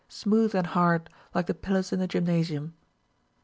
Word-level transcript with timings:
smooth 0.09 0.55
and 0.55 0.65
hard, 0.65 1.11
like 1.35 1.45
the 1.45 1.53
pillars 1.53 1.93
in 1.93 1.99
the 1.99 2.07
gymnasium. 2.07 2.73